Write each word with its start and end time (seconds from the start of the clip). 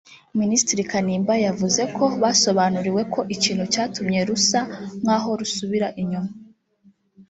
Minisitiri 0.39 0.81
Kanimba 0.91 1.33
yavuze 1.45 1.81
ko 1.95 2.05
basobanuriwe 2.21 3.01
ko 3.13 3.19
ikintu 3.35 3.65
cyatumye 3.73 4.19
rusa 4.27 4.59
nk’aho 5.01 5.29
rusubira 5.39 5.87
inyuma 6.01 6.31